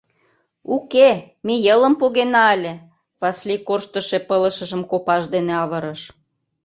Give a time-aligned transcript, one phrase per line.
[0.75, 1.09] —Уке,
[1.45, 2.73] ме йылым погена ыле,—
[3.21, 6.01] Васлий корштышо пылышыжым копаж дене авырыш.